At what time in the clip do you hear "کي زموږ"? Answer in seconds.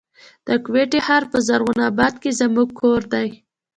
2.21-2.67